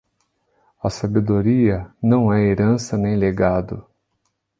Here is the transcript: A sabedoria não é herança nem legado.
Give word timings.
A 0.81 0.89
sabedoria 0.89 1.87
não 2.01 2.33
é 2.33 2.41
herança 2.43 2.97
nem 2.97 3.15
legado. 3.15 3.85